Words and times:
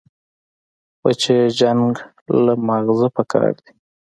بچيه 1.01 1.41
جنگ 1.59 1.91
له 2.43 2.53
مازغه 2.67 3.07
پکار 3.15 3.49
دي. 3.59 3.69